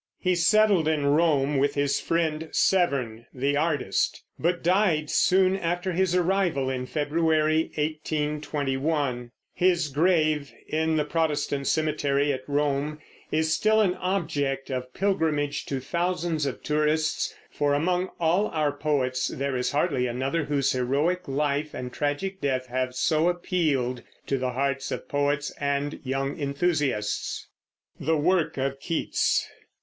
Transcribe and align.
He 0.19 0.33
settled 0.33 0.87
in 0.87 1.05
Rome 1.05 1.57
with 1.57 1.75
his 1.75 1.99
friend 1.99 2.49
Severn, 2.51 3.27
the 3.35 3.55
artist, 3.55 4.23
but 4.39 4.63
died 4.63 5.11
soon 5.11 5.55
after 5.55 5.91
his 5.91 6.15
arrival, 6.15 6.71
in 6.71 6.87
February, 6.87 7.69
1821. 7.75 9.29
His 9.53 9.89
grave, 9.89 10.51
in 10.67 10.95
the 10.97 11.05
Protestant 11.05 11.67
cemetery 11.67 12.33
at 12.33 12.41
Rome, 12.47 12.97
is 13.31 13.53
still 13.53 13.79
an 13.79 13.93
object 13.97 14.71
of 14.71 14.91
pilgrimage 14.91 15.67
to 15.67 15.79
thousands 15.79 16.47
of 16.47 16.63
tourists; 16.63 17.35
for 17.51 17.75
among 17.75 18.09
all 18.19 18.47
our 18.47 18.71
poets 18.71 19.27
there 19.27 19.55
is 19.55 19.69
hardly 19.69 20.07
another 20.07 20.45
whose 20.45 20.71
heroic 20.71 21.27
life 21.27 21.75
and 21.75 21.93
tragic 21.93 22.41
death 22.41 22.65
have 22.65 22.95
so 22.95 23.29
appealed 23.29 24.01
to 24.25 24.39
the 24.39 24.53
hearts 24.53 24.91
of 24.91 25.07
poets 25.07 25.51
and 25.59 25.99
young 26.03 26.39
enthusiasts. 26.41 27.49
THE 27.99 28.17
WORK 28.17 28.57
OF 28.57 28.79
KEATS. 28.79 29.47